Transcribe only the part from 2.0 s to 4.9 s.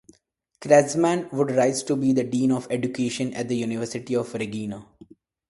the dean of education at the University of Regina.